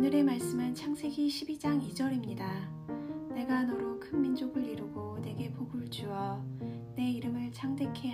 [0.00, 3.34] 오늘의 말씀은 창세기 12장 2절입니다.
[3.34, 6.42] 내가 너로 큰 민족을 이루고 내게 복을 주어
[6.96, 8.09] 내 이름을 창대케